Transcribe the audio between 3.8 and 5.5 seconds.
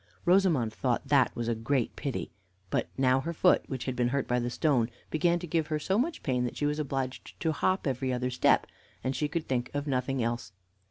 had been hurt by the stone, began to